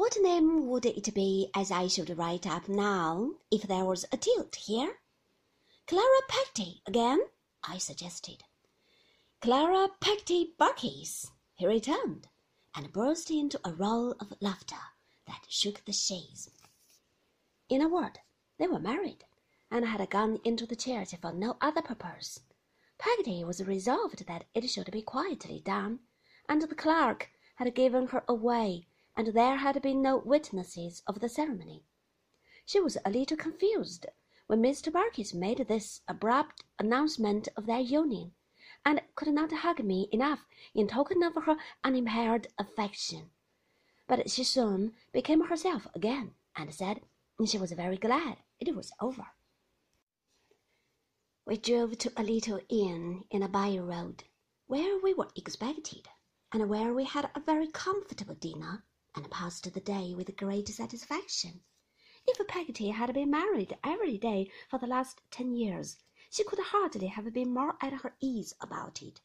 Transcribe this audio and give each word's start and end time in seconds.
What 0.00 0.16
name 0.22 0.66
would 0.68 0.86
it 0.86 1.12
be 1.12 1.50
as 1.54 1.70
I 1.70 1.86
should 1.86 2.16
write 2.16 2.46
up 2.46 2.70
now 2.70 3.32
if 3.50 3.64
there 3.64 3.84
was 3.84 4.06
a 4.10 4.16
tilt 4.16 4.56
here? 4.56 4.96
Clara 5.86 6.22
Peggotty 6.26 6.80
again, 6.86 7.20
I 7.62 7.76
suggested. 7.76 8.42
Clara 9.42 9.90
Peggotty 10.00 10.54
Barkis, 10.58 11.26
he 11.54 11.66
returned, 11.66 12.28
and 12.74 12.90
burst 12.94 13.30
into 13.30 13.60
a 13.62 13.74
roll 13.74 14.12
of 14.12 14.32
laughter 14.40 14.80
that 15.26 15.44
shook 15.50 15.84
the 15.84 15.92
chaise. 15.92 16.48
In 17.68 17.82
a 17.82 17.88
word, 17.88 18.20
they 18.56 18.68
were 18.68 18.80
married, 18.80 19.26
and 19.70 19.84
had 19.84 20.08
gone 20.08 20.40
into 20.44 20.64
the 20.64 20.76
church 20.76 21.14
for 21.20 21.34
no 21.34 21.58
other 21.60 21.82
purpose. 21.82 22.40
Peggotty 22.96 23.44
was 23.44 23.62
resolved 23.62 24.26
that 24.26 24.46
it 24.54 24.66
should 24.70 24.90
be 24.90 25.02
quietly 25.02 25.60
done, 25.62 25.98
and 26.48 26.62
the 26.62 26.74
clerk 26.74 27.28
had 27.56 27.74
given 27.74 28.06
her 28.06 28.24
away, 28.26 28.86
and 29.16 29.28
there 29.28 29.56
had 29.56 29.80
been 29.82 30.00
no 30.00 30.16
witnesses 30.16 31.02
of 31.06 31.20
the 31.20 31.28
ceremony. 31.28 31.84
She 32.64 32.80
was 32.80 32.96
a 33.04 33.10
little 33.10 33.36
confused 33.36 34.06
when 34.46 34.62
Mr. 34.62 34.92
Barkis 34.92 35.34
made 35.34 35.58
this 35.68 36.02
abrupt 36.08 36.64
announcement 36.78 37.48
of 37.56 37.66
their 37.66 37.80
union, 37.80 38.32
and 38.84 39.02
could 39.14 39.28
not 39.28 39.52
hug 39.52 39.84
me 39.84 40.08
enough 40.12 40.46
in 40.74 40.88
token 40.88 41.22
of 41.22 41.34
her 41.34 41.56
unimpaired 41.84 42.48
affection. 42.58 43.30
But 44.06 44.30
she 44.30 44.44
soon 44.44 44.94
became 45.12 45.42
herself 45.42 45.86
again, 45.94 46.34
and 46.56 46.74
said 46.74 47.02
she 47.46 47.58
was 47.58 47.72
very 47.72 47.96
glad 47.96 48.38
it 48.58 48.74
was 48.74 48.92
over. 49.00 49.26
We 51.46 51.56
drove 51.56 51.98
to 51.98 52.12
a 52.16 52.22
little 52.22 52.60
inn 52.68 53.24
in 53.30 53.42
a 53.42 53.48
by 53.48 53.76
road, 53.78 54.24
where 54.66 54.98
we 54.98 55.14
were 55.14 55.30
expected, 55.34 56.08
and 56.52 56.68
where 56.68 56.92
we 56.92 57.04
had 57.04 57.30
a 57.34 57.40
very 57.40 57.68
comfortable 57.68 58.34
dinner, 58.34 58.84
and 59.14 59.30
passed 59.30 59.72
the 59.72 59.80
day 59.80 60.14
with 60.14 60.36
great 60.36 60.68
satisfaction. 60.68 61.62
If 62.26 62.46
Peggotty 62.46 62.90
had 62.90 63.12
been 63.12 63.30
married 63.30 63.76
every 63.82 64.18
day 64.18 64.50
for 64.68 64.78
the 64.78 64.86
last 64.86 65.20
ten 65.30 65.54
years, 65.54 65.96
she 66.30 66.44
could 66.44 66.60
hardly 66.60 67.08
have 67.08 67.32
been 67.32 67.52
more 67.52 67.76
at 67.80 67.92
her 68.02 68.14
ease 68.20 68.54
about 68.60 69.02
it. 69.02 69.20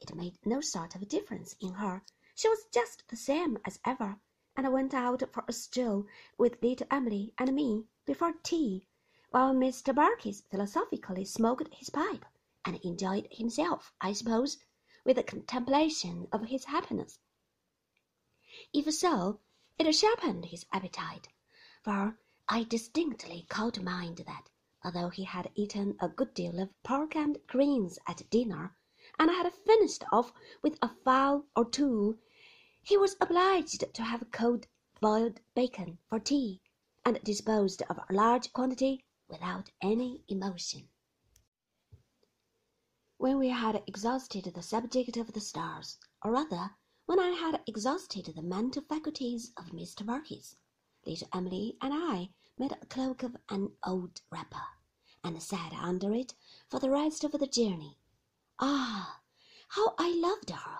It 0.00 0.14
made 0.14 0.38
no 0.46 0.60
sort 0.60 0.94
of 0.94 1.08
difference 1.08 1.54
in 1.60 1.74
her. 1.74 2.02
She 2.34 2.48
was 2.48 2.64
just 2.72 3.06
the 3.08 3.16
same 3.16 3.58
as 3.66 3.78
ever, 3.84 4.20
and 4.56 4.72
went 4.72 4.94
out 4.94 5.22
for 5.32 5.44
a 5.46 5.52
stroll 5.52 6.06
with 6.38 6.62
little 6.62 6.86
Emily 6.90 7.34
and 7.36 7.54
me 7.54 7.84
before 8.06 8.34
tea 8.42 8.86
while 9.30 9.54
Mr. 9.54 9.94
Barkis 9.94 10.42
philosophically 10.50 11.24
smoked 11.24 11.72
his 11.74 11.90
pipe 11.90 12.24
and 12.64 12.76
enjoyed 12.82 13.28
himself, 13.30 13.92
I 14.00 14.12
suppose, 14.12 14.58
with 15.04 15.16
the 15.16 15.22
contemplation 15.22 16.26
of 16.32 16.46
his 16.46 16.64
happiness. 16.64 17.18
If 18.72 18.92
so, 18.92 19.38
it 19.78 19.92
sharpened 19.94 20.46
his 20.46 20.66
appetite, 20.72 21.28
for 21.84 22.18
I 22.48 22.64
distinctly 22.64 23.46
called 23.48 23.74
to 23.74 23.80
mind 23.84 24.24
that, 24.26 24.50
although 24.82 25.08
he 25.08 25.22
had 25.22 25.52
eaten 25.54 25.96
a 26.00 26.08
good 26.08 26.34
deal 26.34 26.58
of 26.58 26.82
pork 26.82 27.14
and 27.14 27.38
greens 27.46 28.00
at 28.08 28.28
dinner, 28.28 28.74
and 29.20 29.30
had 29.30 29.54
finished 29.54 30.02
off 30.10 30.32
with 30.62 30.80
a 30.82 30.88
fowl 31.04 31.46
or 31.54 31.64
two, 31.64 32.18
he 32.82 32.96
was 32.96 33.14
obliged 33.20 33.84
to 33.94 34.02
have 34.02 34.32
cold 34.32 34.66
boiled 35.00 35.40
bacon 35.54 35.98
for 36.08 36.18
tea, 36.18 36.60
and 37.04 37.22
disposed 37.22 37.82
of 37.82 37.98
a 37.98 38.12
large 38.12 38.52
quantity 38.52 39.04
without 39.28 39.70
any 39.80 40.24
emotion. 40.26 40.88
When 43.16 43.38
we 43.38 43.50
had 43.50 43.80
exhausted 43.86 44.46
the 44.52 44.62
subject 44.64 45.16
of 45.16 45.34
the 45.34 45.40
stars, 45.40 46.00
or 46.24 46.32
rather, 46.32 46.74
when 47.10 47.18
I 47.18 47.30
had 47.30 47.60
exhausted 47.66 48.26
the 48.26 48.40
mental 48.40 48.82
faculties 48.82 49.52
of 49.56 49.72
Mr. 49.72 50.06
Barkis, 50.06 50.54
little 51.04 51.26
Emily 51.34 51.76
and 51.80 51.92
I 51.92 52.30
made 52.56 52.70
a 52.70 52.86
cloak 52.86 53.24
of 53.24 53.36
an 53.48 53.72
old 53.84 54.20
wrapper, 54.30 54.62
and 55.24 55.42
sat 55.42 55.72
under 55.72 56.14
it 56.14 56.34
for 56.68 56.78
the 56.78 56.88
rest 56.88 57.24
of 57.24 57.32
the 57.32 57.48
journey. 57.48 57.98
Ah, 58.60 59.22
how 59.70 59.96
I 59.98 60.14
loved 60.14 60.50
her! 60.50 60.78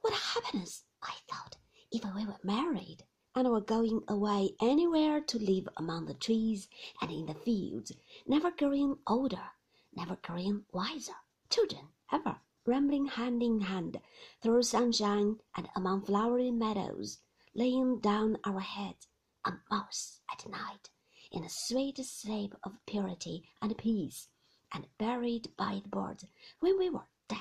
What 0.00 0.14
happiness, 0.14 0.84
I 1.02 1.16
thought, 1.30 1.58
if 1.92 2.02
we 2.14 2.24
were 2.24 2.40
married! 2.42 3.04
and 3.34 3.46
were 3.50 3.60
going 3.60 4.04
away 4.08 4.56
anywhere 4.62 5.20
to 5.20 5.38
live 5.38 5.68
among 5.76 6.06
the 6.06 6.14
trees 6.14 6.66
and 7.02 7.10
in 7.10 7.26
the 7.26 7.34
fields, 7.34 7.92
never 8.26 8.50
growing 8.52 8.96
older, 9.06 9.50
never 9.92 10.16
growing 10.16 10.64
wiser, 10.72 11.16
children 11.50 11.88
ever 12.10 12.40
rambling 12.68 13.06
hand 13.06 13.42
in 13.42 13.62
hand 13.62 13.98
through 14.42 14.62
sunshine 14.62 15.40
and 15.56 15.68
among 15.74 16.02
flowery 16.02 16.50
meadows, 16.50 17.18
laying 17.54 17.98
down 17.98 18.36
our 18.44 18.60
heads 18.60 19.08
on 19.42 19.58
moss 19.70 20.20
at 20.30 20.46
night 20.46 20.90
in 21.32 21.42
a 21.44 21.48
sweet 21.48 21.96
sleep 22.04 22.54
of 22.62 22.72
purity 22.86 23.48
and 23.62 23.76
peace, 23.78 24.28
and 24.72 24.86
buried 24.98 25.48
by 25.56 25.80
the 25.82 25.88
birds 25.88 26.26
when 26.60 26.78
we 26.78 26.90
were 26.90 27.08
dead. 27.26 27.38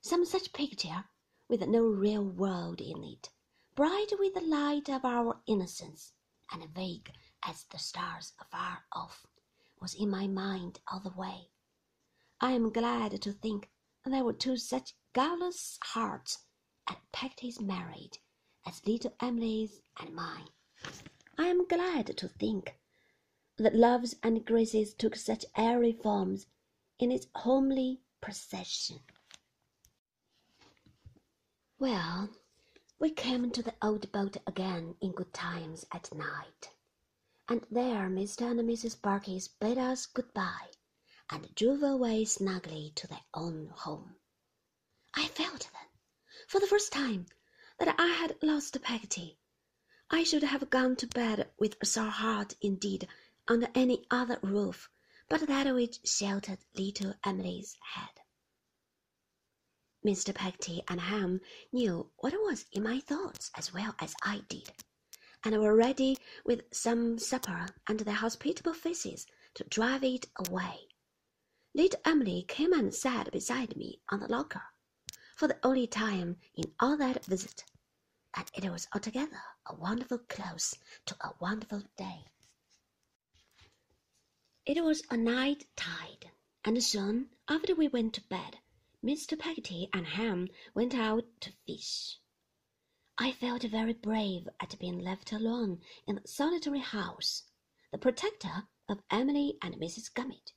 Some 0.00 0.24
such 0.24 0.52
picture, 0.52 1.04
with 1.48 1.66
no 1.68 1.82
real 1.82 2.24
world 2.24 2.80
in 2.80 3.04
it, 3.04 3.30
bright 3.76 4.12
with 4.18 4.34
the 4.34 4.40
light 4.40 4.88
of 4.88 5.04
our 5.04 5.40
innocence, 5.46 6.12
and 6.52 6.68
vague 6.74 7.12
as 7.44 7.64
the 7.70 7.78
stars 7.78 8.32
afar 8.40 8.84
off, 8.92 9.24
was 9.80 9.94
in 9.94 10.10
my 10.10 10.26
mind 10.26 10.80
all 10.90 11.00
the 11.00 11.10
way. 11.10 11.50
I 12.40 12.52
am 12.52 12.72
glad 12.72 13.22
to 13.22 13.32
think 13.32 13.70
there 14.04 14.24
were 14.24 14.32
two 14.32 14.56
such 14.56 14.94
guileless 15.12 15.78
hearts 15.82 16.44
at 16.88 17.00
Peggotty's 17.12 17.60
marriage 17.60 18.18
as 18.66 18.84
little 18.84 19.14
Emily's 19.20 19.80
and 19.98 20.14
mine. 20.14 20.48
I 21.38 21.46
am 21.46 21.66
glad 21.66 22.16
to 22.16 22.28
think 22.28 22.76
that 23.56 23.74
loves 23.74 24.16
and 24.22 24.44
graces 24.44 24.94
took 24.94 25.14
such 25.14 25.44
airy 25.56 25.92
forms 25.92 26.46
in 26.98 27.12
its 27.12 27.28
homely 27.36 28.02
procession. 28.20 29.00
Well, 31.78 32.30
we 32.98 33.10
came 33.10 33.50
to 33.52 33.62
the 33.62 33.74
old 33.80 34.10
boat 34.10 34.38
again 34.46 34.96
in 35.00 35.12
good 35.12 35.32
times 35.32 35.86
at 35.92 36.12
night, 36.12 36.70
and 37.48 37.64
there 37.70 38.08
Mr. 38.08 38.50
and 38.50 38.60
Mrs. 38.60 39.00
Barkis 39.00 39.48
bade 39.48 39.78
us 39.78 40.06
good 40.06 40.34
bye 40.34 40.70
and 41.30 41.54
drove 41.54 41.82
away 41.82 42.24
snugly 42.24 42.92
to 42.96 43.06
their 43.06 43.24
own 43.32 43.68
home. 43.68 44.16
I 45.14 45.28
felt 45.28 45.68
then, 45.72 45.88
for 46.48 46.60
the 46.60 46.66
first 46.66 46.92
time, 46.92 47.26
that 47.78 47.94
I 47.98 48.08
had 48.08 48.42
lost 48.42 48.80
Peggotty. 48.82 49.38
I 50.10 50.22
should 50.22 50.42
have 50.42 50.70
gone 50.70 50.96
to 50.96 51.06
bed 51.06 51.50
with 51.58 51.76
a 51.80 51.86
sore 51.86 52.10
heart 52.10 52.56
indeed 52.60 53.08
under 53.48 53.68
any 53.74 54.06
other 54.10 54.38
roof 54.42 54.90
but 55.28 55.46
that 55.46 55.74
which 55.74 56.06
sheltered 56.06 56.58
little 56.74 57.14
Emily's 57.24 57.76
head. 57.94 58.20
Mr. 60.04 60.34
Peggotty 60.34 60.82
and 60.86 61.00
Ham 61.00 61.40
knew 61.72 62.10
what 62.18 62.34
was 62.34 62.66
in 62.72 62.82
my 62.82 63.00
thoughts 63.00 63.50
as 63.54 63.72
well 63.72 63.94
as 63.98 64.14
I 64.22 64.42
did, 64.48 64.70
and 65.42 65.58
were 65.58 65.74
ready 65.74 66.18
with 66.44 66.62
some 66.74 67.18
supper 67.18 67.68
and 67.86 68.00
their 68.00 68.14
hospitable 68.14 68.74
faces 68.74 69.26
to 69.54 69.64
drive 69.64 70.04
it 70.04 70.28
away. 70.36 70.88
Little 71.76 72.00
Emily 72.04 72.44
came 72.46 72.72
and 72.72 72.94
sat 72.94 73.32
beside 73.32 73.76
me 73.76 74.00
on 74.08 74.20
the 74.20 74.28
locker, 74.28 74.62
for 75.34 75.48
the 75.48 75.58
only 75.66 75.88
time 75.88 76.36
in 76.54 76.72
all 76.78 76.96
that 76.98 77.24
visit, 77.24 77.64
and 78.32 78.48
it 78.54 78.70
was 78.70 78.86
altogether 78.94 79.42
a 79.66 79.74
wonderful 79.74 80.18
close 80.18 80.76
to 81.06 81.16
a 81.20 81.34
wonderful 81.40 81.82
day. 81.96 82.26
It 84.64 84.84
was 84.84 85.02
a 85.10 85.16
night 85.16 85.66
tide, 85.74 86.30
and 86.64 86.80
soon 86.80 87.30
after 87.48 87.74
we 87.74 87.88
went 87.88 88.14
to 88.14 88.28
bed, 88.28 88.60
Mr. 89.02 89.36
Peggotty 89.36 89.88
and 89.92 90.06
Ham 90.06 90.50
went 90.74 90.94
out 90.94 91.24
to 91.40 91.52
fish. 91.66 92.20
I 93.18 93.32
felt 93.32 93.64
very 93.64 93.94
brave 93.94 94.48
at 94.60 94.78
being 94.78 95.00
left 95.00 95.32
alone 95.32 95.80
in 96.06 96.14
the 96.14 96.28
solitary 96.28 96.78
house, 96.78 97.42
the 97.90 97.98
protector 97.98 98.68
of 98.88 99.02
Emily 99.10 99.58
and 99.60 99.74
Mrs. 99.74 100.14
Gummidge, 100.14 100.54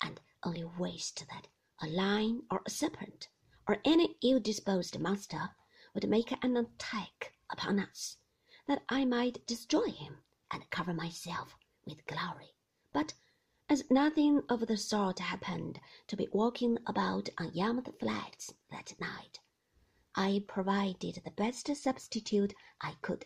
and 0.00 0.20
only 0.44 0.64
wished 0.64 1.26
that 1.28 1.48
a 1.80 1.86
lion 1.86 2.42
or 2.50 2.62
a 2.64 2.70
serpent 2.70 3.28
or 3.66 3.80
any 3.84 4.16
ill-disposed 4.22 4.98
monster 4.98 5.50
would 5.94 6.08
make 6.08 6.32
an 6.44 6.56
attack 6.56 7.32
upon 7.50 7.78
us, 7.80 8.18
that 8.66 8.82
I 8.88 9.04
might 9.04 9.46
destroy 9.46 9.90
him 9.90 10.18
and 10.50 10.68
cover 10.70 10.92
myself 10.92 11.56
with 11.86 12.06
glory. 12.06 12.54
But 12.92 13.14
as 13.68 13.90
nothing 13.90 14.42
of 14.48 14.66
the 14.66 14.76
sort 14.76 15.18
happened 15.18 15.80
to 16.08 16.16
be 16.16 16.28
walking 16.32 16.78
about 16.86 17.28
on 17.38 17.54
Yarmouth 17.54 17.98
Flats 17.98 18.52
that 18.70 18.94
night, 19.00 19.40
I 20.14 20.44
provided 20.46 21.22
the 21.24 21.30
best 21.30 21.74
substitute 21.74 22.54
I 22.80 22.96
could 23.00 23.24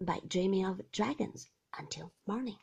by 0.00 0.20
dreaming 0.26 0.64
of 0.64 0.90
dragons 0.92 1.48
until 1.76 2.12
morning. 2.26 2.58